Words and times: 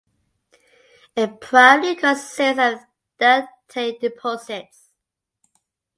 It 1.15 1.39
primarily 1.39 1.95
consists 1.95 2.57
of 2.59 2.79
deltaic 3.19 3.99
deposits. 4.01 4.89